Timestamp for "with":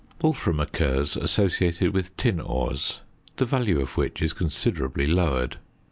1.93-2.17